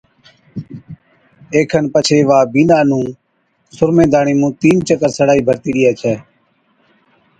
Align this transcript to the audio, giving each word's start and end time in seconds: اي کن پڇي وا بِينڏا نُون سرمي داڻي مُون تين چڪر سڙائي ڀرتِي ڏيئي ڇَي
اي 1.53 1.61
کن 1.71 1.85
پڇي 1.93 2.19
وا 2.29 2.39
بِينڏا 2.53 2.79
نُون 2.89 3.05
سرمي 3.75 4.05
داڻي 4.13 4.33
مُون 4.39 4.51
تين 4.61 4.77
چڪر 4.87 5.09
سڙائي 5.17 5.41
ڀرتِي 5.47 5.69
ڏيئي 5.75 5.91
ڇَي 5.99 6.13